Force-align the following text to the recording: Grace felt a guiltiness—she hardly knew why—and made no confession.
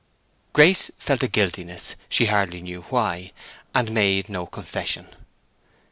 Grace 0.53 0.89
felt 0.97 1.21
a 1.21 1.27
guiltiness—she 1.27 2.25
hardly 2.25 2.59
knew 2.59 2.81
why—and 2.89 3.91
made 3.91 4.29
no 4.29 4.47
confession. 4.47 5.05